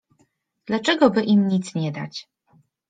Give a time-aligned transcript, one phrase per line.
[0.67, 2.27] —Dlaczego by im nic nie dać?